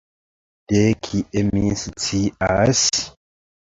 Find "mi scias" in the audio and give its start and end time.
1.51-2.83